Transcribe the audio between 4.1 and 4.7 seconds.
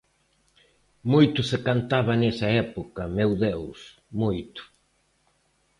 moito.